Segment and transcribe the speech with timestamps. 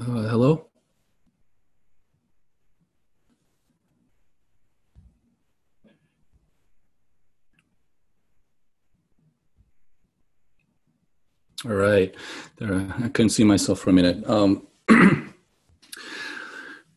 [0.00, 0.64] Uh, hello?
[11.64, 12.14] All right.
[12.58, 14.24] There, I couldn't see myself for a minute.
[14.30, 14.68] Um,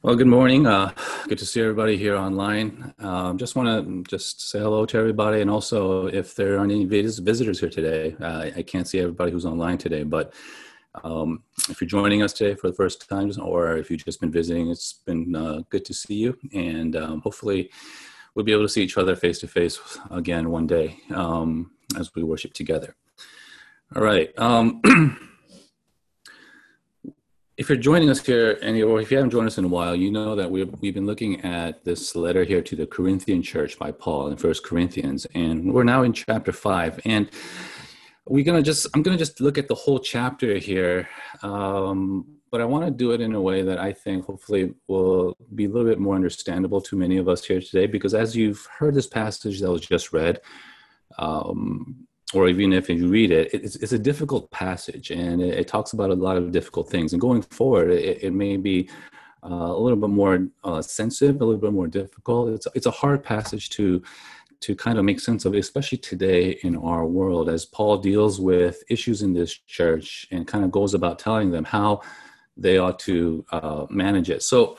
[0.04, 0.68] well, good morning.
[0.68, 0.93] Uh,
[1.27, 2.93] good to see everybody here online.
[2.99, 6.86] Um, just want to just say hello to everybody, and also if there are any
[6.86, 10.36] visitors here today, uh, I can't see everybody who's online today, but
[11.04, 14.31] um, if you're joining us today for the first time, or if you've just been
[14.31, 16.38] visiting, it's been uh, good to see you.
[16.54, 17.72] And um, hopefully,
[18.36, 22.14] we'll be able to see each other face to face again one day um, as
[22.16, 22.95] we worship together.
[23.95, 24.31] All right.
[24.38, 24.81] Um,
[27.58, 29.95] if you're joining us here, and or if you haven't joined us in a while,
[29.95, 33.78] you know that we've, we've been looking at this letter here to the Corinthian church
[33.78, 37.00] by Paul in First Corinthians, and we're now in chapter five.
[37.05, 37.30] And
[38.25, 41.08] we're gonna just i'm gonna just look at the whole chapter here
[41.44, 45.36] um, but i want to do it in a way that i think hopefully will
[45.55, 48.67] be a little bit more understandable to many of us here today because as you've
[48.77, 50.39] heard this passage that was just read
[51.17, 55.67] um, or even if you read it it's, it's a difficult passage and it, it,
[55.67, 57.14] talks about a lot of difficult things.
[57.14, 58.89] And going forward it, it may be
[59.44, 62.49] uh, a little bit more uh, sensitive a little bit more difficult.
[62.49, 64.02] It's, it's a hard passage to
[64.62, 68.84] to kind of make sense of, especially today in our world, as Paul deals with
[68.90, 72.02] issues in this church and kind of goes about telling them how
[72.58, 74.44] they ought to uh, manage it.
[74.44, 74.78] So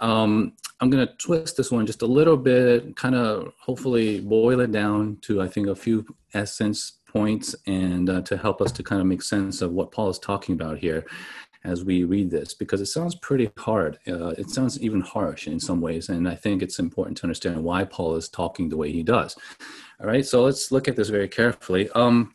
[0.00, 4.60] um, I'm going to twist this one just a little bit, kind of hopefully boil
[4.60, 8.82] it down to, I think, a few essence points and uh, to help us to
[8.82, 11.06] kind of make sense of what Paul is talking about here
[11.64, 13.98] as we read this because it sounds pretty hard.
[14.06, 16.08] Uh, it sounds even harsh in some ways.
[16.08, 19.36] And I think it's important to understand why Paul is talking the way he does.
[20.00, 21.88] All right, so let's look at this very carefully.
[21.90, 22.34] Um,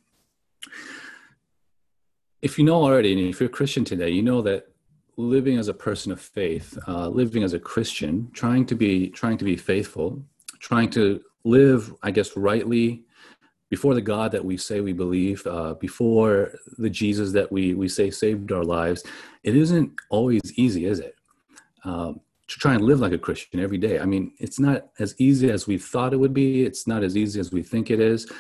[2.42, 4.68] if you know already, and if you're a Christian today, you know that
[5.18, 9.38] living as a person of faith, uh, living as a Christian, trying to be trying
[9.40, 10.24] to be faithful,
[10.60, 13.04] trying to live, I guess, rightly
[13.70, 17.88] before the God that we say we believe, uh, before the Jesus that we, we
[17.88, 19.04] say saved our lives,
[19.44, 21.16] it isn't always easy, is it?
[21.84, 24.00] Um, to try and live like a Christian every day.
[24.00, 26.64] I mean, it's not as easy as we thought it would be.
[26.64, 28.32] It's not as easy as we think it is.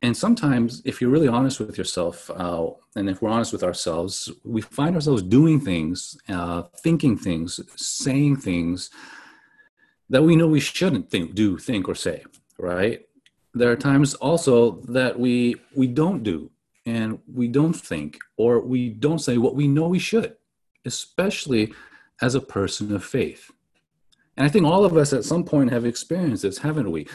[0.00, 4.30] And sometimes, if you're really honest with yourself, uh, and if we're honest with ourselves,
[4.44, 8.90] we find ourselves doing things, uh, thinking things, saying things
[10.08, 12.22] that we know we shouldn't think, do, think, or say,
[12.58, 13.07] right?
[13.58, 16.50] There are times also that we we don't do
[16.86, 20.36] and we don't think or we don't say what we know we should
[20.84, 21.72] especially
[22.22, 23.50] as a person of faith.
[24.36, 27.06] And i think all of us at some point have experienced this haven't we?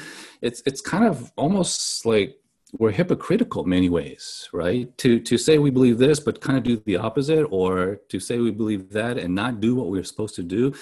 [0.41, 2.35] It's it's kind of almost like
[2.79, 6.81] we're hypocritical many ways right to to say we believe this but kind of do
[6.85, 10.43] the opposite or to say we believe that and not do what we're supposed to
[10.43, 10.73] do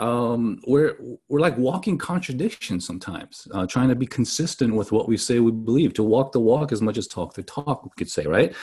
[0.00, 0.96] um, we're
[1.28, 5.52] we're like walking contradictions sometimes, uh, trying to be consistent with what we say we
[5.52, 8.54] believe, to walk the walk as much as talk the talk, we could say, right?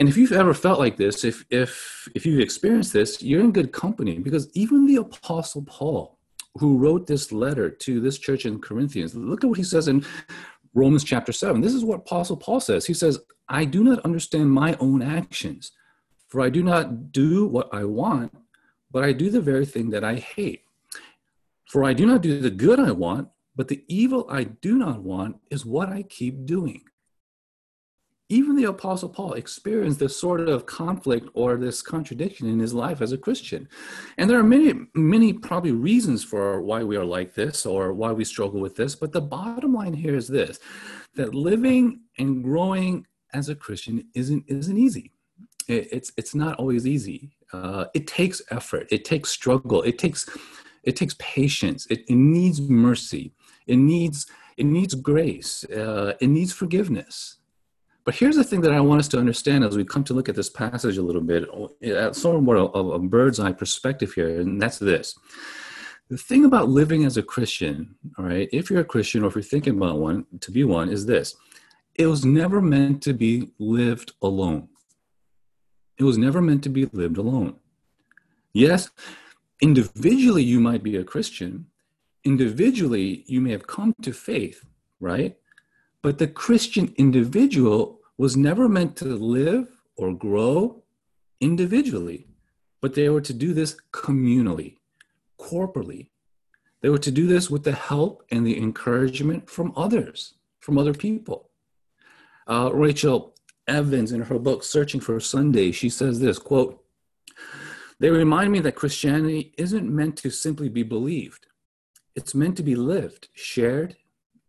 [0.00, 3.52] And if you've ever felt like this, if if if you've experienced this, you're in
[3.52, 6.18] good company because even the apostle Paul,
[6.58, 10.04] who wrote this letter to this church in Corinthians, look at what he says in
[10.74, 11.60] Romans chapter 7.
[11.60, 12.86] This is what apostle Paul says.
[12.86, 15.72] He says, "I do not understand my own actions,
[16.28, 18.36] for I do not do what I want,
[18.90, 20.64] but I do the very thing that I hate.
[21.66, 25.02] For I do not do the good I want, but the evil I do not
[25.02, 26.82] want is what I keep doing.
[28.30, 33.02] Even the Apostle Paul experienced this sort of conflict or this contradiction in his life
[33.02, 33.68] as a Christian.
[34.16, 38.12] And there are many, many probably reasons for why we are like this or why
[38.12, 38.94] we struggle with this.
[38.94, 40.58] But the bottom line here is this
[41.16, 45.12] that living and growing as a Christian isn't, isn't easy.
[45.68, 50.28] It's, it's not always easy uh, it takes effort it takes struggle it takes
[50.84, 53.32] it takes patience it, it needs mercy
[53.66, 54.26] it needs
[54.56, 57.36] it needs grace uh, it needs forgiveness
[58.04, 60.28] but here's the thing that i want us to understand as we come to look
[60.28, 64.12] at this passage a little bit uh, sort of more of a bird's eye perspective
[64.12, 65.18] here and that's this
[66.08, 69.34] the thing about living as a christian all right if you're a christian or if
[69.34, 71.36] you're thinking about one to be one is this
[71.94, 74.68] it was never meant to be lived alone
[76.00, 77.56] it was never meant to be lived alone.
[78.54, 78.88] Yes,
[79.60, 81.66] individually you might be a Christian,
[82.24, 84.64] individually you may have come to faith,
[84.98, 85.36] right?
[86.02, 90.82] But the Christian individual was never meant to live or grow
[91.40, 92.26] individually,
[92.80, 94.76] but they were to do this communally,
[95.36, 96.10] corporally.
[96.80, 100.94] They were to do this with the help and the encouragement from others, from other
[100.94, 101.50] people.
[102.46, 103.34] Uh, Rachel
[103.68, 106.82] Evans in her book Searching for Sunday, she says this quote,
[107.98, 111.46] They remind me that Christianity isn't meant to simply be believed,
[112.16, 113.96] it's meant to be lived, shared,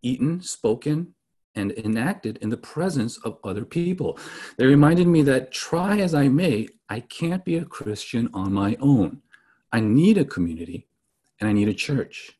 [0.01, 1.13] eaten, spoken,
[1.55, 4.17] and enacted in the presence of other people.
[4.57, 8.77] They reminded me that try as I may, I can't be a Christian on my
[8.79, 9.21] own.
[9.71, 10.87] I need a community
[11.39, 12.37] and I need a church.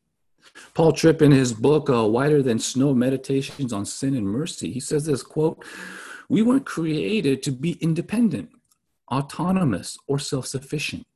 [0.74, 4.80] Paul Tripp, in his book, uh, Whiter Than Snow Meditations on Sin and Mercy, he
[4.80, 5.64] says this quote,
[6.28, 8.50] We weren't created to be independent,
[9.10, 11.06] autonomous, or self sufficient.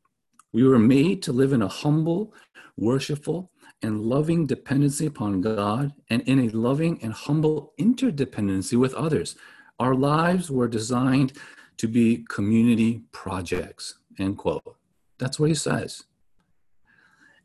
[0.52, 2.32] We were made to live in a humble,
[2.76, 3.50] worshipful,
[3.82, 9.36] and loving dependency upon God and in a loving and humble interdependency with others.
[9.78, 11.34] Our lives were designed
[11.76, 14.76] to be community projects, end quote.
[15.18, 16.04] That's what he says.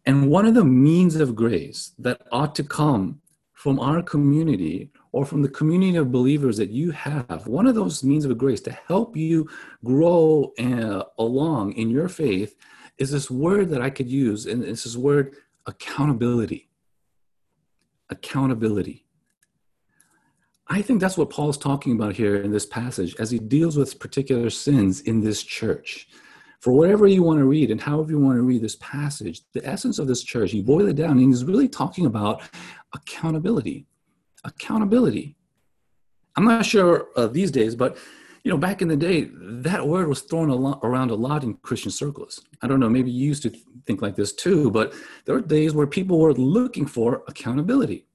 [0.05, 3.21] And one of the means of grace that ought to come
[3.53, 8.03] from our community or from the community of believers that you have, one of those
[8.03, 9.47] means of grace to help you
[9.83, 12.55] grow uh, along in your faith
[12.97, 16.69] is this word that I could use, and it's this word accountability.
[18.09, 19.05] Accountability.
[20.67, 23.99] I think that's what Paul's talking about here in this passage as he deals with
[23.99, 26.07] particular sins in this church.
[26.61, 29.65] For whatever you want to read and however you want to read this passage, the
[29.67, 32.43] essence of this church, you boil it down, and he's really talking about
[32.93, 33.87] accountability.
[34.43, 35.35] Accountability.
[36.35, 37.97] I'm not sure uh, these days, but
[38.43, 41.43] you know, back in the day, that word was thrown a lot, around a lot
[41.43, 42.41] in Christian circles.
[42.61, 43.51] I don't know, maybe you used to
[43.85, 44.93] think like this too, but
[45.25, 48.05] there were days where people were looking for accountability.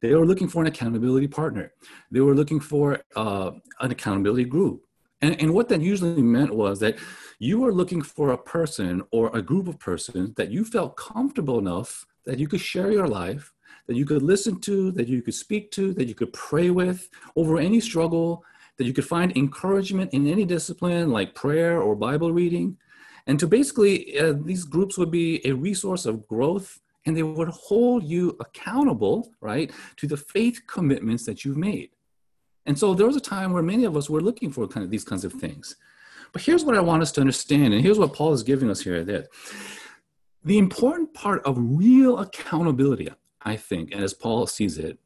[0.00, 1.72] They were looking for an accountability partner.
[2.10, 4.82] They were looking for uh, an accountability group.
[5.20, 6.98] And, and what that usually meant was that
[7.40, 11.58] you were looking for a person or a group of persons that you felt comfortable
[11.58, 13.52] enough that you could share your life,
[13.86, 17.08] that you could listen to, that you could speak to, that you could pray with
[17.34, 18.44] over any struggle,
[18.78, 22.78] that you could find encouragement in any discipline like prayer or Bible reading.
[23.26, 27.48] And to basically, uh, these groups would be a resource of growth and they would
[27.48, 31.90] hold you accountable, right, to the faith commitments that you've made.
[32.66, 34.90] And so there was a time where many of us were looking for kind of
[34.90, 35.76] these kinds of things.
[36.32, 38.82] But here's what I want us to understand, and here's what Paul is giving us
[38.82, 39.28] here that
[40.44, 43.08] the important part of real accountability,
[43.42, 44.98] I think, and as Paul sees it,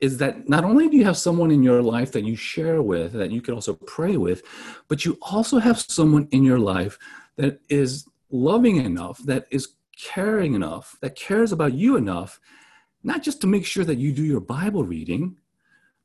[0.00, 3.12] is that not only do you have someone in your life that you share with,
[3.12, 4.42] that you can also pray with,
[4.88, 6.98] but you also have someone in your life
[7.36, 12.40] that is loving enough, that is caring enough, that cares about you enough,
[13.02, 15.36] not just to make sure that you do your Bible reading,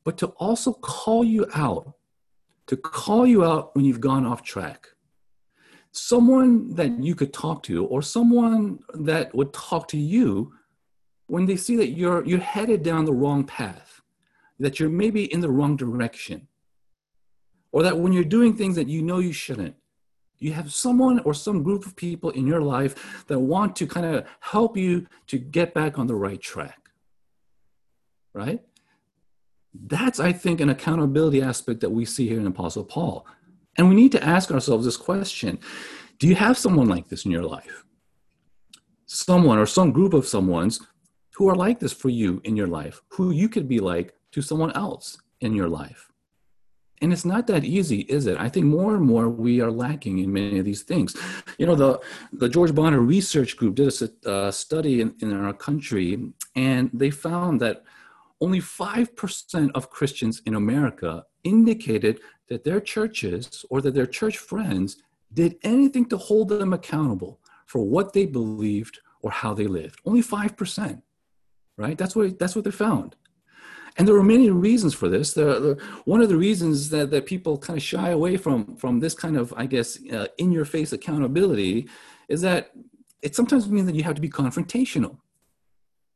[0.04, 1.94] but to also call you out,
[2.68, 4.88] to call you out when you've gone off track.
[5.92, 10.54] Someone that you could talk to, or someone that would talk to you
[11.30, 14.02] when they see that you're, you're headed down the wrong path,
[14.60, 16.48] that you're maybe in the wrong direction,
[17.72, 19.76] or that when you're doing things that you know you shouldn't,
[20.40, 24.06] you have someone or some group of people in your life that want to kind
[24.06, 26.90] of help you to get back on the right track.
[28.34, 28.62] Right?
[29.74, 33.28] That's, I think, an accountability aspect that we see here in Apostle Paul.
[33.78, 35.60] And we need to ask ourselves this question
[36.20, 37.84] Do you have someone like this in your life?
[39.06, 40.80] Someone or some group of someone's
[41.40, 44.42] who are like this for you in your life, who you could be like to
[44.42, 46.12] someone else in your life.
[47.02, 48.38] And it's not that easy, is it?
[48.38, 51.16] I think more and more we are lacking in many of these things.
[51.58, 52.02] You know, the,
[52.34, 56.22] the George Barna Research Group did a uh, study in, in our country,
[56.58, 57.84] and they found that
[58.42, 62.20] only 5% of Christians in America indicated
[62.50, 64.98] that their churches or that their church friends
[65.34, 70.02] did anything to hold them accountable for what they believed or how they lived.
[70.04, 71.02] Only 5%
[71.80, 71.98] right?
[71.98, 73.16] That's what that's what they found.
[73.98, 75.36] And there are many reasons for this.
[75.36, 79.36] One of the reasons that, that people kind of shy away from, from this kind
[79.36, 81.90] of, I guess, uh, in your face accountability
[82.30, 82.72] is that
[83.22, 85.18] it sometimes means that you have to be confrontational.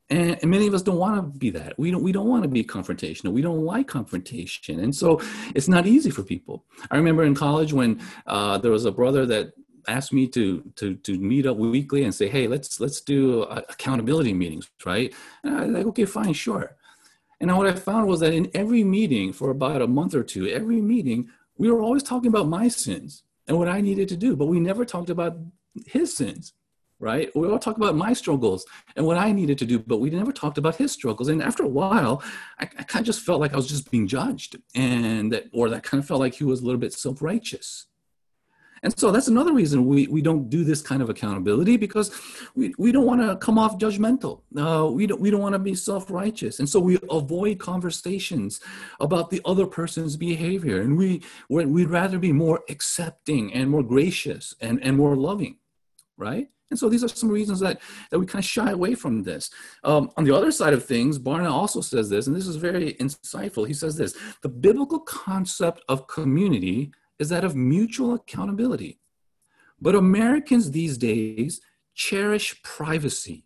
[0.08, 1.78] And, and, many of us don't want to be that.
[1.78, 3.32] We don't, we don't want to be confrontational.
[3.32, 4.80] We don't like confrontation.
[4.80, 5.20] And so
[5.54, 6.64] it's not easy for people.
[6.90, 9.52] I remember in college when uh, there was a brother that
[9.88, 13.62] asked me to to to meet up weekly and say, hey, let's let's do uh,
[13.68, 15.12] accountability meetings, right?
[15.42, 16.76] And I was like, okay, fine, sure.
[17.40, 20.46] And what I found was that in every meeting for about a month or two,
[20.46, 24.34] every meeting, we were always talking about my sins and what I needed to do,
[24.36, 25.36] but we never talked about
[25.86, 26.54] his sins,
[27.00, 27.34] right?
[27.34, 28.64] We all talked about my struggles
[28.96, 31.28] and what I needed to do, but we never talked about his struggles.
[31.28, 32.22] And after a while,
[32.58, 35.68] I, I kind of just felt like I was just being judged, and that, or
[35.68, 37.86] that kind of felt like he was a little bit self-righteous
[38.84, 42.12] and so that's another reason we, we don't do this kind of accountability because
[42.54, 44.42] we, we don't want to come off judgmental.
[44.56, 46.60] Uh, we don't, we don't want to be self-righteous.
[46.60, 48.60] And so we avoid conversations
[49.00, 50.82] about the other person's behavior.
[50.82, 55.56] And we, we'd rather be more accepting and more gracious and, and more loving.
[56.16, 56.48] right?
[56.70, 59.50] And so these are some reasons that, that we kind of shy away from this.
[59.84, 62.94] Um, on the other side of things, Barna also says this, and this is very
[62.94, 63.66] insightful.
[63.66, 68.98] He says this the biblical concept of community is that of mutual accountability.
[69.80, 71.60] But Americans these days
[71.94, 73.44] cherish privacy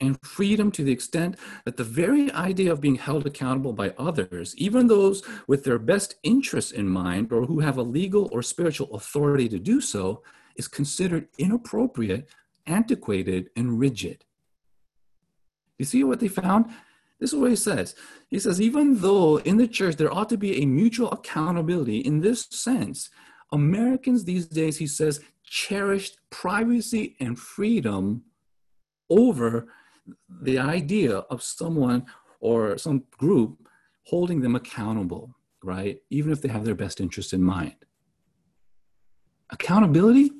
[0.00, 4.54] and freedom to the extent that the very idea of being held accountable by others,
[4.56, 8.94] even those with their best interests in mind or who have a legal or spiritual
[8.94, 10.22] authority to do so,
[10.56, 12.28] is considered inappropriate,
[12.66, 14.24] antiquated, and rigid.
[15.78, 16.66] You see what they found?
[17.18, 17.94] This is what he says.
[18.28, 22.20] He says, even though in the church there ought to be a mutual accountability in
[22.20, 23.10] this sense,
[23.52, 28.22] Americans these days, he says, cherished privacy and freedom
[29.10, 29.66] over
[30.42, 32.06] the idea of someone
[32.40, 33.66] or some group
[34.04, 35.98] holding them accountable, right?
[36.10, 37.74] Even if they have their best interest in mind.
[39.50, 40.30] Accountability?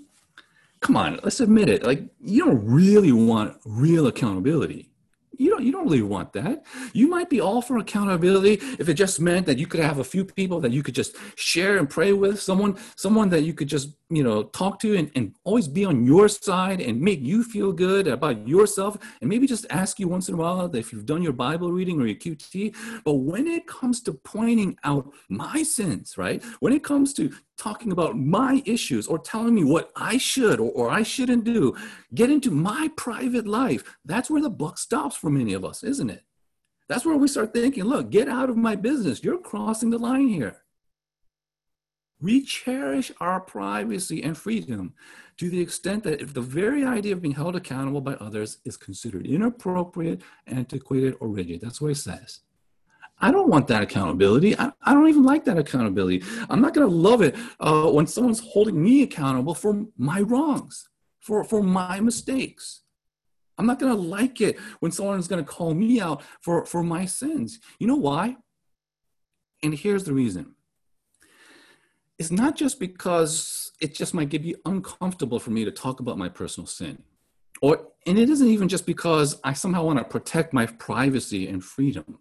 [0.80, 1.82] Come on, let's admit it.
[1.82, 4.92] Like, you don't really want real accountability
[5.38, 8.94] you don't you don't really want that you might be all for accountability if it
[8.94, 11.90] just meant that you could have a few people that you could just share and
[11.90, 15.68] pray with someone someone that you could just you know talk to and, and always
[15.68, 19.98] be on your side and make you feel good about yourself and maybe just ask
[19.98, 22.74] you once in a while if you've done your bible reading or your qt
[23.04, 27.90] but when it comes to pointing out my sins right when it comes to talking
[27.90, 31.76] about my issues or telling me what I should or, or, I shouldn't do,
[32.14, 33.82] get into my private life.
[34.04, 36.24] That's where the buck stops for many of us, isn't it?
[36.88, 39.22] That's where we start thinking, look, get out of my business.
[39.22, 40.62] You're crossing the line here.
[42.20, 44.94] We cherish our privacy and freedom
[45.36, 48.76] to the extent that if the very idea of being held accountable by others is
[48.76, 51.60] considered inappropriate, antiquated, or rigid.
[51.60, 52.40] That's what he says.
[53.20, 54.58] I don't want that accountability.
[54.58, 56.24] I, I don't even like that accountability.
[56.48, 60.88] I'm not going to love it uh, when someone's holding me accountable for my wrongs,
[61.20, 62.82] for, for my mistakes.
[63.58, 66.64] I'm not going to like it when someone is going to call me out for,
[66.64, 67.58] for my sins.
[67.78, 68.36] You know why?
[69.62, 70.54] And here's the reason
[72.18, 76.18] it's not just because it just might get be uncomfortable for me to talk about
[76.18, 77.02] my personal sin.
[77.60, 81.64] Or, and it isn't even just because I somehow want to protect my privacy and
[81.64, 82.18] freedom.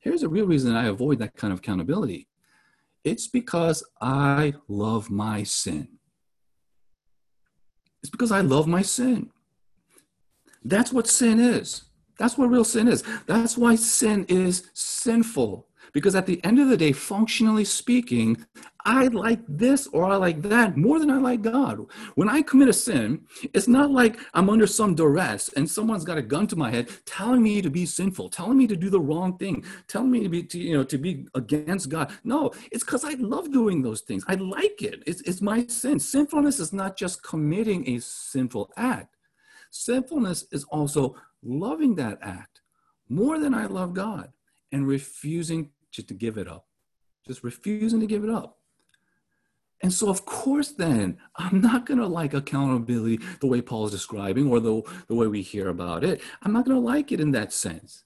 [0.00, 2.28] Here's a real reason I avoid that kind of accountability
[3.04, 5.88] it's because I love my sin.
[8.00, 9.30] It's because I love my sin.
[10.64, 11.82] That's what sin is.
[12.18, 13.02] That's what real sin is.
[13.26, 15.66] That's why sin is sinful.
[15.92, 18.46] Because at the end of the day, functionally speaking,
[18.84, 21.86] I like this or I like that more than I like God.
[22.14, 26.18] When I commit a sin, it's not like I'm under some duress and someone's got
[26.18, 29.00] a gun to my head telling me to be sinful, telling me to do the
[29.00, 32.10] wrong thing, telling me to be, to, you know, to be against God.
[32.24, 34.24] No, it's because I love doing those things.
[34.28, 35.02] I like it.
[35.06, 35.98] It's, it's my sin.
[35.98, 39.16] Sinfulness is not just committing a sinful act.
[39.72, 42.60] Sinfulness is also loving that act
[43.08, 44.30] more than I love God
[44.70, 46.66] and refusing just to give it up,
[47.26, 48.58] just refusing to give it up.
[49.82, 53.92] And so, of course, then I'm not going to like accountability the way Paul is
[53.92, 56.20] describing or the, the way we hear about it.
[56.42, 58.04] I'm not going to like it in that sense.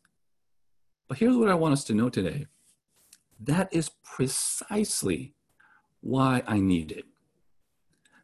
[1.08, 2.46] But here's what I want us to know today
[3.40, 5.34] that is precisely
[6.00, 7.04] why I need it.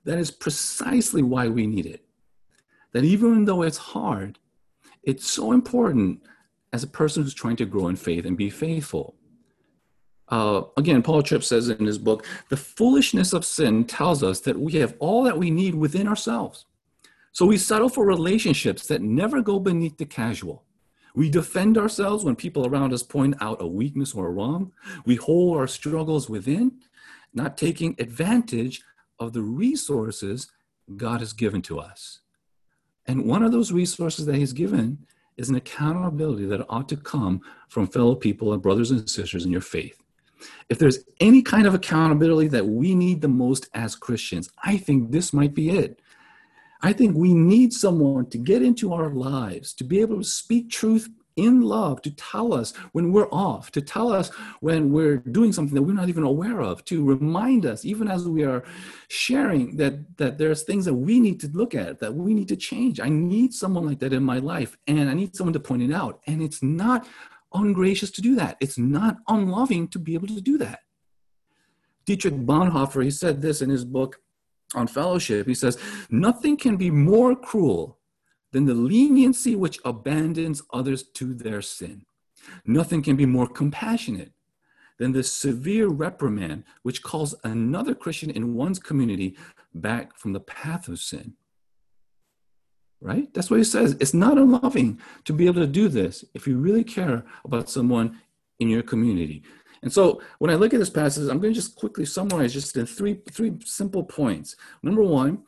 [0.04, 2.04] That is precisely why we need it.
[2.92, 4.38] That even though it's hard,
[5.02, 6.22] it's so important
[6.72, 9.16] as a person who's trying to grow in faith and be faithful.
[10.28, 14.58] Uh, again, Paul Tripp says in his book, the foolishness of sin tells us that
[14.58, 16.64] we have all that we need within ourselves.
[17.32, 20.64] So we settle for relationships that never go beneath the casual.
[21.14, 24.72] We defend ourselves when people around us point out a weakness or a wrong.
[25.04, 26.80] We hold our struggles within,
[27.34, 28.82] not taking advantage
[29.18, 30.50] of the resources
[30.96, 32.21] God has given to us.
[33.06, 35.06] And one of those resources that He's given
[35.36, 39.50] is an accountability that ought to come from fellow people and brothers and sisters in
[39.50, 39.98] your faith.
[40.68, 45.10] If there's any kind of accountability that we need the most as Christians, I think
[45.10, 46.00] this might be it.
[46.82, 50.68] I think we need someone to get into our lives, to be able to speak
[50.68, 55.52] truth in love, to tell us when we're off, to tell us when we're doing
[55.52, 58.64] something that we're not even aware of, to remind us, even as we are
[59.08, 62.56] sharing, that, that there's things that we need to look at, that we need to
[62.56, 63.00] change.
[63.00, 65.92] I need someone like that in my life, and I need someone to point it
[65.92, 66.20] out.
[66.26, 67.06] And it's not
[67.54, 68.56] ungracious to do that.
[68.60, 70.80] It's not unloving to be able to do that.
[72.04, 74.20] Dietrich Bonhoeffer, he said this in his book
[74.74, 75.46] on fellowship.
[75.46, 75.78] He says,
[76.10, 77.98] Nothing can be more cruel
[78.52, 82.04] than the leniency which abandons others to their sin.
[82.66, 84.32] Nothing can be more compassionate
[84.98, 89.36] than the severe reprimand which calls another Christian in one's community
[89.74, 91.34] back from the path of sin.
[93.00, 93.32] right?
[93.34, 93.96] That's what he says.
[94.00, 98.20] It's not unloving to be able to do this if you really care about someone
[98.60, 99.42] in your community.
[99.82, 102.76] And so when I look at this passage, I'm going to just quickly summarize just
[102.76, 104.56] in three, three simple points.
[104.82, 105.42] Number one,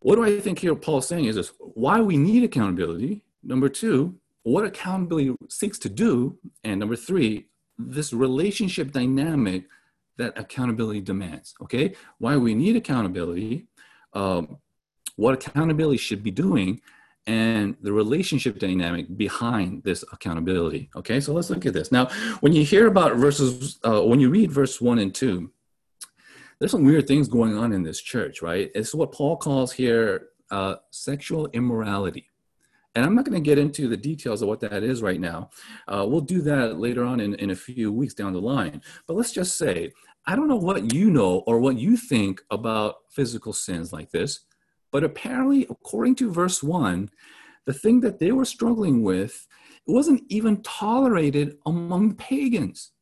[0.00, 3.22] what do I think here Paul is saying is this why we need accountability.
[3.42, 6.38] Number two, what accountability seeks to do.
[6.62, 7.48] And number three,
[7.78, 9.64] this relationship dynamic
[10.16, 11.54] that accountability demands.
[11.62, 13.66] Okay, why we need accountability,
[14.12, 14.58] um,
[15.16, 16.80] what accountability should be doing,
[17.26, 20.90] and the relationship dynamic behind this accountability.
[20.94, 21.90] Okay, so let's look at this.
[21.90, 22.06] Now,
[22.40, 25.50] when you hear about verses, uh, when you read verse one and two,
[26.58, 28.70] there's some weird things going on in this church, right?
[28.74, 32.30] It's what Paul calls here uh, sexual immorality.
[32.94, 35.50] And I'm not going to get into the details of what that is right now.
[35.86, 38.80] Uh, we'll do that later on in, in a few weeks down the line.
[39.06, 39.92] But let's just say,
[40.24, 44.40] I don't know what you know or what you think about physical sins like this,
[44.92, 47.10] but apparently, according to verse 1,
[47.66, 49.46] the thing that they were struggling with
[49.86, 52.92] wasn't even tolerated among pagans.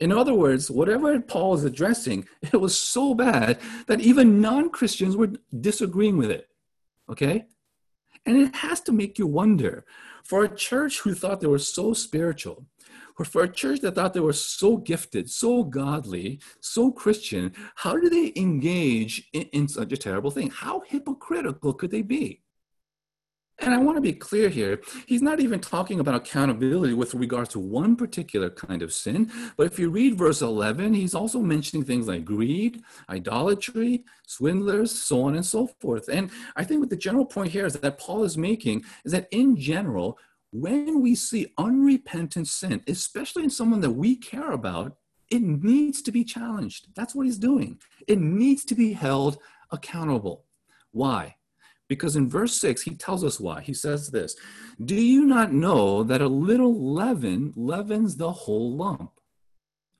[0.00, 5.16] In other words, whatever Paul is addressing, it was so bad that even non Christians
[5.16, 6.48] were disagreeing with it.
[7.08, 7.46] Okay?
[8.26, 9.84] And it has to make you wonder
[10.24, 12.66] for a church who thought they were so spiritual,
[13.18, 17.98] or for a church that thought they were so gifted, so godly, so Christian, how
[17.98, 20.50] do they engage in, in such a terrible thing?
[20.50, 22.42] How hypocritical could they be?
[23.60, 24.80] And I want to be clear here.
[25.06, 29.30] He's not even talking about accountability with regards to one particular kind of sin.
[29.56, 35.22] But if you read verse 11, he's also mentioning things like greed, idolatry, swindlers, so
[35.22, 36.08] on and so forth.
[36.08, 39.28] And I think what the general point here is that Paul is making is that
[39.30, 40.18] in general,
[40.52, 44.96] when we see unrepentant sin, especially in someone that we care about,
[45.30, 46.88] it needs to be challenged.
[46.96, 47.78] That's what he's doing.
[48.08, 49.38] It needs to be held
[49.70, 50.44] accountable.
[50.92, 51.36] Why?
[51.90, 53.62] Because in verse 6, he tells us why.
[53.62, 54.36] He says this
[54.82, 59.10] Do you not know that a little leaven leavens the whole lump?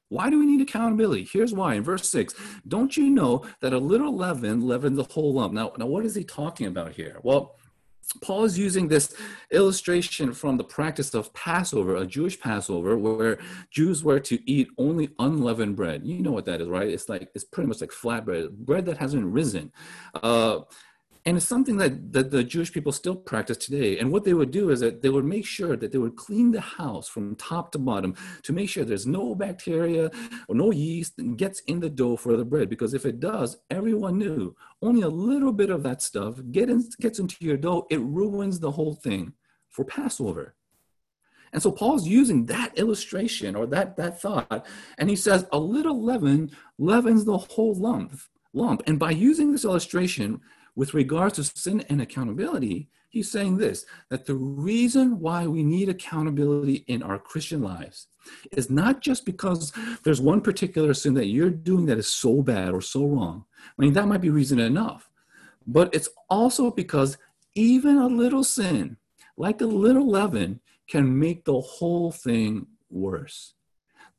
[0.09, 1.29] Why do we need accountability?
[1.31, 1.75] Here's why.
[1.75, 2.35] In verse 6,
[2.69, 5.53] don't you know that a little leaven leavens the whole lump?
[5.53, 7.19] Now, now what is he talking about here?
[7.25, 7.57] Well,
[8.23, 9.15] Paul is using this
[9.51, 13.39] illustration from the practice of Passover, a Jewish Passover, where
[13.73, 16.03] Jews were to eat only unleavened bread.
[16.05, 16.89] You know what that is, right?
[16.89, 19.73] It's like it's pretty much like flatbread, bread that hasn't risen.
[20.15, 20.61] Uh,
[21.27, 23.99] and it's something that, that the Jewish people still practice today.
[23.99, 26.51] And what they would do is that they would make sure that they would clean
[26.51, 30.11] the house from top to bottom to make sure there's no bacteria
[30.49, 32.71] or no yeast that gets in the dough for the bread.
[32.71, 36.89] Because if it does, everyone knew only a little bit of that stuff get in,
[37.01, 39.35] gets into your dough, it ruins the whole thing
[39.69, 40.55] for Passover.
[41.53, 46.03] And so Paul's using that illustration or that, that thought, and he says, a little
[46.03, 48.19] leaven leavens the whole lump.
[48.55, 48.83] lump.
[48.87, 50.41] And by using this illustration,
[50.77, 55.89] with regards to sin and accountability, he's saying this that the reason why we need
[55.89, 58.07] accountability in our Christian lives
[58.53, 59.73] is not just because
[60.05, 63.45] there's one particular sin that you're doing that is so bad or so wrong.
[63.59, 65.11] I mean, that might be reason enough,
[65.67, 67.19] but it's also because
[67.55, 68.97] even a little sin,
[69.37, 73.55] like a little leaven, can make the whole thing worse.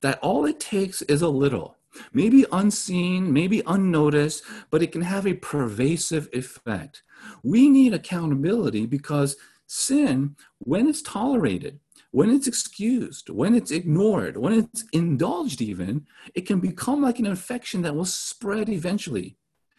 [0.02, 1.78] That all it takes is a little
[2.14, 7.04] maybe unseen, maybe unnoticed, but it can have a pervasive effect.
[7.44, 9.36] We need accountability because
[9.68, 11.80] sin, when it's tolerated,
[12.12, 17.26] when it's excused, when it's ignored, when it's indulged, even, it can become like an
[17.26, 19.38] infection that will spread eventually.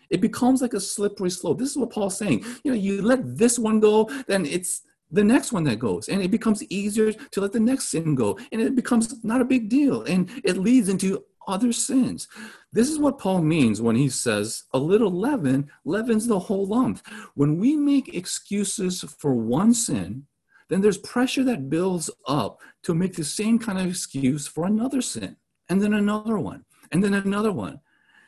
[0.09, 1.59] It becomes like a slippery slope.
[1.59, 2.44] This is what Paul's saying.
[2.64, 6.22] You know, you let this one go, then it's the next one that goes and
[6.22, 9.68] it becomes easier to let the next sin go and it becomes not a big
[9.68, 12.28] deal and it leads into other sins.
[12.72, 17.07] This is what Paul means when he says, a little leaven leavens the whole lump.
[17.35, 20.26] When we make excuses for one sin,
[20.68, 25.02] then there's pressure that builds up to make the same kind of excuse for another
[25.02, 25.37] sin,
[25.68, 27.81] and then another one, and then another one.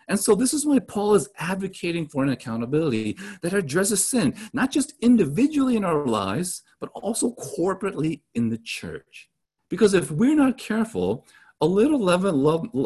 [0.09, 4.71] And so, this is why Paul is advocating for an accountability that addresses sin, not
[4.71, 9.31] just individually in our lives, but also corporately in the church.
[9.71, 11.25] Because if we're not careful,
[11.61, 12.35] a little leaven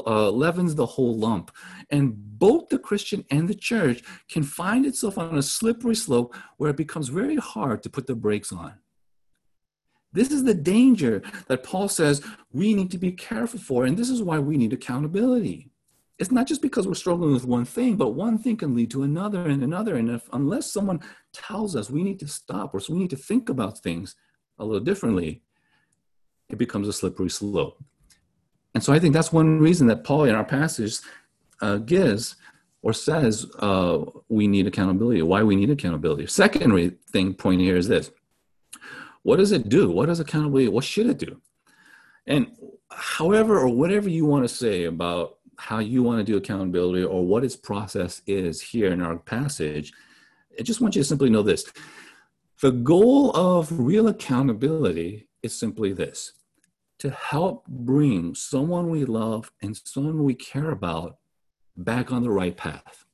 [0.07, 1.51] uh, leavens the whole lump.
[1.91, 6.71] And both the Christian and the church can find itself on a slippery slope where
[6.71, 8.75] it becomes very hard to put the brakes on.
[10.13, 14.09] This is the danger that Paul says we need to be careful for, and this
[14.09, 15.71] is why we need accountability.
[16.19, 19.05] It's not just because we're struggling with one thing, but one thing can lead to
[19.05, 19.97] another and another.
[19.97, 21.01] And if, unless someone
[21.33, 24.17] tells us we need to stop or so we need to think about things
[24.59, 25.43] a little differently,
[26.49, 27.83] it becomes a slippery slope.
[28.79, 30.99] And so I think that's one reason that Paul in our passage
[31.61, 32.37] uh, gives
[32.81, 36.29] or says uh, we need accountability, why we need accountability.
[36.29, 38.13] Second thing point here is this.
[39.25, 39.91] What does it do?
[39.91, 41.41] What does accountability, what should it do?
[42.29, 42.53] And
[42.93, 47.27] however or whatever you want to say about how you want to do accountability or
[47.27, 49.93] what its process is here in our passage,
[50.57, 51.65] I just want you to simply know this.
[52.63, 56.35] The goal of real accountability is simply this
[56.99, 61.19] to help bring someone we love and someone we care about
[61.77, 63.05] back on the right path,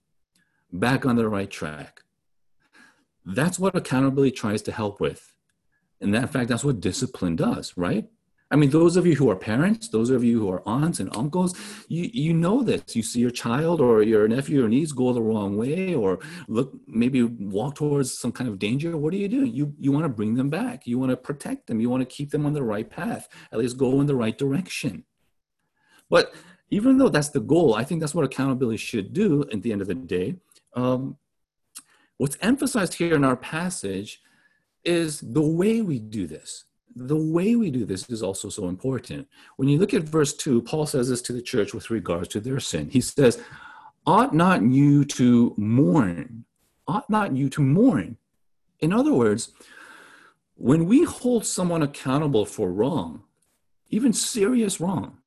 [0.72, 2.02] back on the right track.
[3.26, 5.34] That's what accountability tries to help with.
[6.00, 8.08] And that, in fact, that's what discipline does, right?
[8.54, 11.10] I mean, those of you who are parents, those of you who are aunts and
[11.16, 12.94] uncles, you, you know this.
[12.94, 16.72] You see your child or your nephew or niece go the wrong way or look,
[16.86, 18.96] maybe walk towards some kind of danger.
[18.96, 19.44] What do you do?
[19.44, 20.86] You, you want to bring them back.
[20.86, 21.80] You want to protect them.
[21.80, 24.38] You want to keep them on the right path, at least go in the right
[24.38, 25.02] direction.
[26.08, 26.32] But
[26.70, 29.82] even though that's the goal, I think that's what accountability should do at the end
[29.82, 30.36] of the day.
[30.74, 31.16] Um,
[32.18, 34.22] what's emphasized here in our passage
[34.84, 39.28] is the way we do this the way we do this is also so important.
[39.56, 42.40] When you look at verse 2, Paul says this to the church with regards to
[42.40, 42.88] their sin.
[42.88, 43.42] He says,
[44.06, 46.44] Ought not you to mourn?
[46.86, 48.16] Ought not you to mourn?
[48.80, 49.52] In other words,
[50.56, 53.24] when we hold someone accountable for wrong,
[53.88, 55.18] even serious wrong,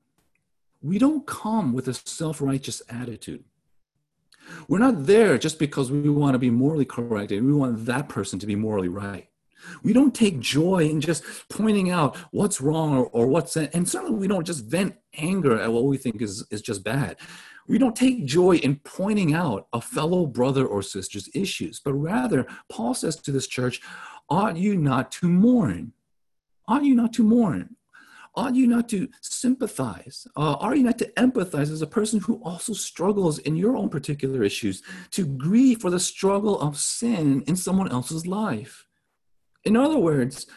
[0.82, 3.44] we don't come with a self righteous attitude.
[4.68, 8.08] We're not there just because we want to be morally correct and we want that
[8.08, 9.28] person to be morally right.
[9.84, 14.16] We don't take joy in just pointing out what's wrong or, or what's, and certainly
[14.16, 17.18] we don't just vent anger at what we think is, is just bad.
[17.68, 22.48] We don't take joy in pointing out a fellow brother or sister's issues, but rather,
[22.70, 23.82] Paul says to this church,
[24.30, 25.94] ought you not to mourn?
[26.68, 27.76] Ought you not to mourn?
[28.36, 30.28] Ought you not to sympathize?
[30.36, 33.90] Uh, are you not to empathize as a person who also struggles in your own
[33.90, 38.87] particular issues, to grieve for the struggle of sin in someone else's life?
[39.68, 40.48] In other words,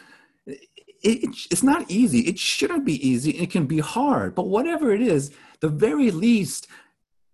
[0.47, 0.57] it,
[1.03, 2.19] it's not easy.
[2.21, 3.31] It shouldn't be easy.
[3.31, 4.35] It can be hard.
[4.35, 6.67] But whatever it is, the very least,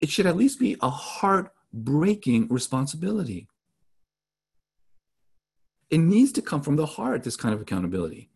[0.02, 3.48] it should at least be a heart-breaking responsibility.
[5.90, 8.30] It needs to come from the heart, this kind of accountability.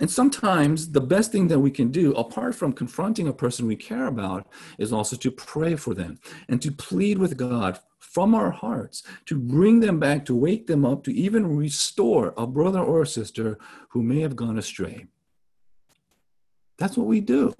[0.00, 3.76] And sometimes the best thing that we can do, apart from confronting a person we
[3.76, 7.78] care about, is also to pray for them and to plead with God
[8.14, 12.46] from our hearts to bring them back, to wake them up, to even restore a
[12.46, 15.06] brother or a sister who may have gone astray.
[16.78, 17.54] That's what we do.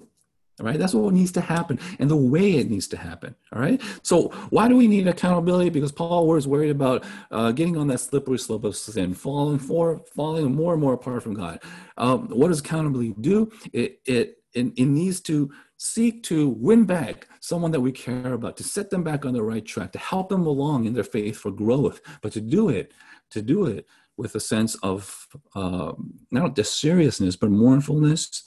[0.57, 3.35] Right, that's what needs to happen and the way it needs to happen.
[3.51, 5.69] All right, so why do we need accountability?
[5.69, 10.01] Because Paul was worried about uh, getting on that slippery slope of sin, falling for
[10.15, 11.61] falling more and more apart from God.
[11.97, 13.51] Um, what does accountability do?
[13.73, 18.57] It it it, it needs to seek to win back someone that we care about,
[18.57, 21.37] to set them back on the right track, to help them along in their faith
[21.37, 22.93] for growth, but to do it,
[23.29, 23.85] to do it
[24.17, 25.91] with a sense of uh,
[26.31, 28.43] not just seriousness, but mournfulness,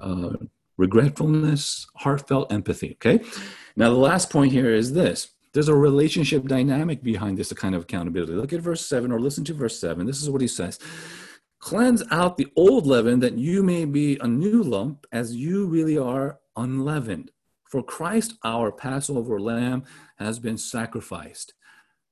[0.00, 0.32] uh,
[0.76, 2.92] regretfulness, heartfelt empathy.
[2.92, 3.24] Okay.
[3.76, 7.82] Now, the last point here is this there's a relationship dynamic behind this kind of
[7.82, 8.32] accountability.
[8.32, 10.06] Look at verse 7 or listen to verse 7.
[10.06, 10.78] This is what he says
[11.58, 15.96] Cleanse out the old leaven that you may be a new lump as you really
[15.96, 17.30] are unleavened.
[17.64, 19.84] For Christ, our Passover lamb,
[20.16, 21.54] has been sacrificed.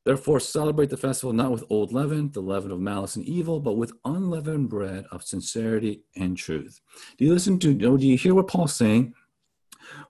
[0.04, 3.76] Therefore, celebrate the festival not with old leaven, the leaven of malice and evil, but
[3.76, 6.80] with unleavened bread of sincerity and truth.
[7.18, 9.14] Do you listen to, do you hear what Paul's saying?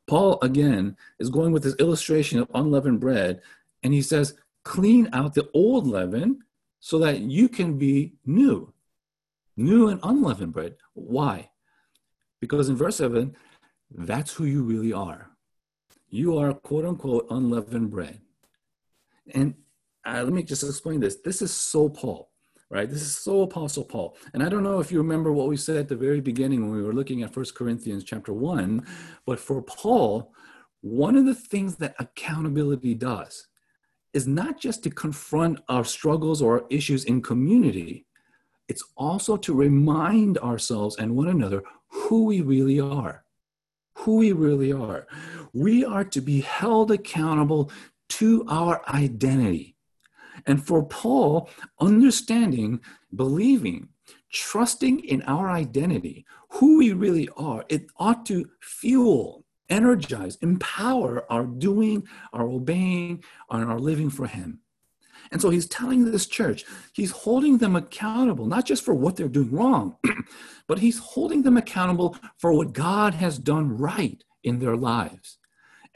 [0.06, 3.40] Paul, again, is going with this illustration of unleavened bread,
[3.82, 6.38] and he says, clean out the old leaven
[6.78, 8.72] so that you can be new,
[9.56, 10.76] new and unleavened bread.
[10.94, 11.50] Why?
[12.40, 13.34] Because in verse 7,
[13.90, 15.30] that's who you really are.
[16.08, 18.20] You are quote unquote unleavened bread.
[19.34, 19.54] And
[20.06, 21.16] uh, let me just explain this.
[21.16, 22.30] This is so Paul,
[22.70, 22.88] right?
[22.88, 24.16] This is so Apostle Paul.
[24.32, 26.76] And I don't know if you remember what we said at the very beginning when
[26.76, 28.86] we were looking at First Corinthians chapter 1,
[29.26, 30.32] but for Paul,
[30.80, 33.46] one of the things that accountability does
[34.12, 38.06] is not just to confront our struggles or our issues in community,
[38.68, 43.24] it's also to remind ourselves and one another who we really are
[44.00, 45.06] who we really are.
[45.52, 47.70] We are to be held accountable
[48.10, 49.76] to our identity.
[50.50, 52.80] And for Paul, understanding,
[53.14, 53.88] believing,
[54.32, 61.44] trusting in our identity, who we really are, it ought to fuel, energize, empower our
[61.44, 64.58] doing, our obeying, and our living for Him.
[65.30, 69.28] And so he's telling this church, he's holding them accountable, not just for what they're
[69.28, 69.98] doing wrong,
[70.66, 75.38] but he's holding them accountable for what God has done right in their lives.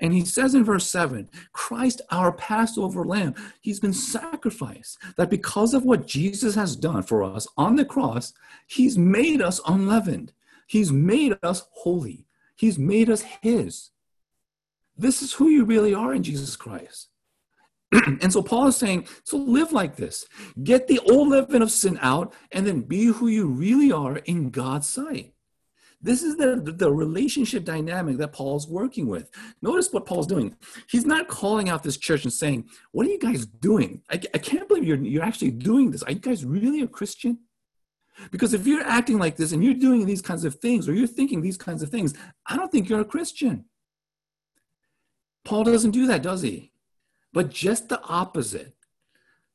[0.00, 4.98] And he says in verse 7 Christ, our Passover lamb, he's been sacrificed.
[5.16, 8.33] That because of what Jesus has done for us on the cross,
[8.66, 10.33] he's made us unleavened.
[10.66, 12.26] He's made us holy.
[12.57, 13.90] He's made us his.
[14.96, 17.09] This is who you really are in Jesus Christ.
[17.92, 20.26] and so Paul is saying, so live like this.
[20.62, 24.50] Get the old leaven of sin out and then be who you really are in
[24.50, 25.34] God's sight.
[26.04, 29.30] This is the, the relationship dynamic that Paul's working with.
[29.62, 30.54] Notice what Paul's doing.
[30.86, 34.02] He's not calling out this church and saying, What are you guys doing?
[34.10, 36.02] I, I can't believe you're, you're actually doing this.
[36.02, 37.38] Are you guys really a Christian?
[38.30, 41.06] Because if you're acting like this and you're doing these kinds of things or you're
[41.06, 42.12] thinking these kinds of things,
[42.46, 43.64] I don't think you're a Christian.
[45.42, 46.70] Paul doesn't do that, does he?
[47.32, 48.74] But just the opposite.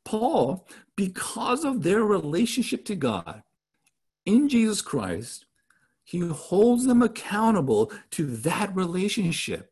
[0.03, 3.43] Paul, because of their relationship to God
[4.25, 5.45] in Jesus Christ,
[6.09, 9.71] he holds them accountable to that relationship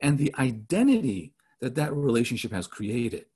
[0.00, 3.26] and the identity that that relationship has created.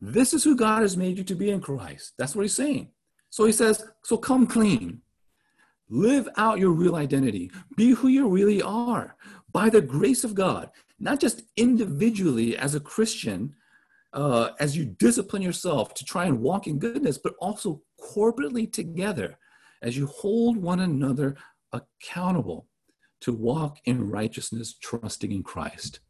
[0.00, 2.12] This is who God has made you to be in Christ.
[2.16, 2.90] That's what he's saying.
[3.30, 5.00] So he says, so come clean.
[5.88, 7.50] Live out your real identity.
[7.76, 9.16] Be who you really are
[9.50, 13.56] by the grace of God, not just individually as a Christian,
[14.12, 19.36] uh, as you discipline yourself to try and walk in goodness, but also corporately together
[19.82, 21.36] as you hold one another
[21.72, 22.66] accountable
[23.20, 26.00] to walk in righteousness, trusting in Christ.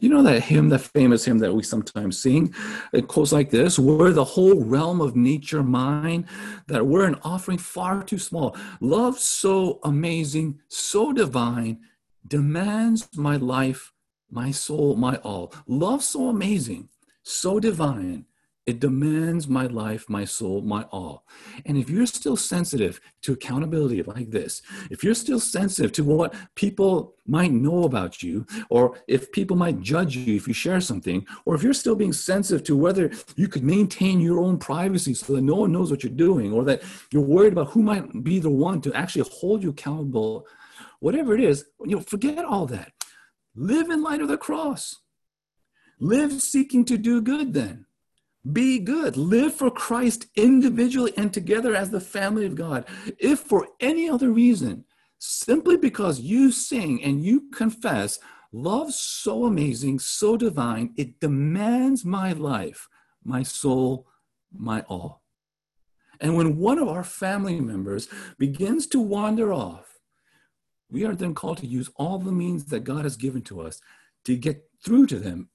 [0.00, 2.54] You know that hymn, that famous hymn that we sometimes sing?
[2.94, 6.26] It goes like this Were the whole realm of nature mine,
[6.68, 8.56] that were an offering far too small.
[8.80, 11.80] Love so amazing, so divine,
[12.26, 13.92] demands my life,
[14.30, 15.52] my soul, my all.
[15.66, 16.88] Love so amazing,
[17.22, 18.24] so divine,
[18.66, 21.24] it demands my life, my soul, my all.
[21.64, 26.34] And if you're still sensitive to accountability like this, if you're still sensitive to what
[26.54, 31.26] people might know about you, or if people might judge you if you share something,
[31.46, 35.32] or if you're still being sensitive to whether you could maintain your own privacy so
[35.32, 38.38] that no one knows what you're doing, or that you're worried about who might be
[38.38, 40.46] the one to actually hold you accountable,
[41.00, 42.92] whatever it is, you know, forget all that.
[43.54, 44.96] Live in light of the cross.
[45.98, 47.86] Live seeking to do good then
[48.52, 49.16] be good.
[49.16, 52.86] Live for Christ individually and together as the family of God.
[53.18, 54.84] If for any other reason,
[55.18, 58.18] simply because you sing and you confess,
[58.52, 62.88] love so amazing, so divine, it demands my life,
[63.22, 64.06] my soul,
[64.52, 65.22] my all.
[66.20, 69.98] And when one of our family members begins to wander off,
[70.90, 73.80] we are then called to use all the means that God has given to us
[74.24, 75.50] to get through to them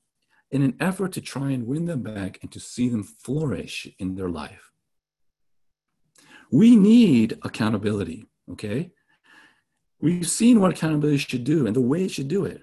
[0.56, 4.16] in an effort to try and win them back and to see them flourish in
[4.16, 4.72] their life.
[6.50, 8.92] We need accountability, okay?
[10.00, 12.62] We've seen what accountability should do and the way it should do it.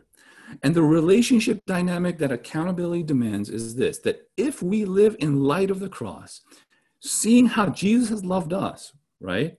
[0.62, 5.70] And the relationship dynamic that accountability demands is this that if we live in light
[5.70, 6.40] of the cross,
[7.00, 9.56] seeing how Jesus has loved us, right?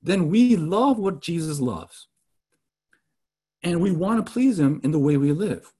[0.00, 2.06] Then we love what Jesus loves.
[3.64, 5.72] And we want to please him in the way we live.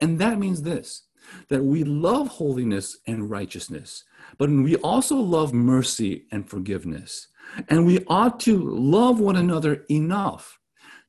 [0.00, 1.06] And that means this
[1.48, 4.04] that we love holiness and righteousness,
[4.38, 7.28] but we also love mercy and forgiveness.
[7.68, 10.58] And we ought to love one another enough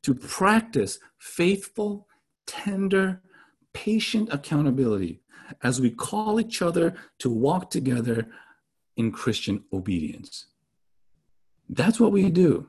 [0.03, 2.07] to practice faithful,
[2.47, 3.21] tender,
[3.73, 5.21] patient accountability
[5.63, 8.27] as we call each other to walk together
[8.97, 10.47] in Christian obedience.
[11.69, 12.67] That's what we do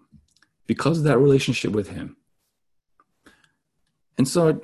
[0.66, 2.16] because of that relationship with Him.
[4.18, 4.60] And so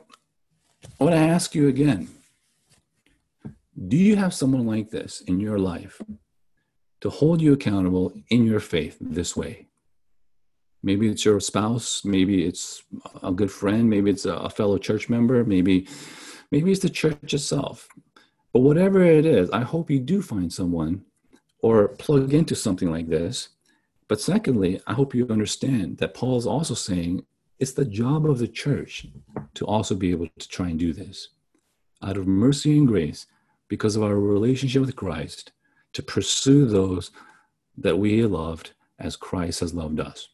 [1.00, 2.08] I want to ask you again
[3.86, 6.02] do you have someone like this in your life
[7.00, 9.68] to hold you accountable in your faith this way?
[10.82, 12.82] Maybe it's your spouse, maybe it's
[13.22, 15.86] a good friend, maybe it's a fellow church member, maybe
[16.50, 17.88] maybe it's the church itself.
[18.52, 21.04] But whatever it is, I hope you do find someone
[21.60, 23.50] or plug into something like this.
[24.08, 27.24] But secondly, I hope you understand that Paul is also saying
[27.58, 29.06] it's the job of the church
[29.54, 31.28] to also be able to try and do this
[32.02, 33.26] out of mercy and grace
[33.68, 35.52] because of our relationship with Christ
[35.92, 37.10] to pursue those
[37.76, 40.28] that we loved as Christ has loved us.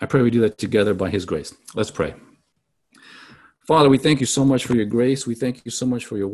[0.00, 1.54] I pray we do that together by his grace.
[1.74, 2.14] Let's pray.
[3.66, 5.26] Father, we thank you so much for your grace.
[5.26, 6.28] We thank you so much for your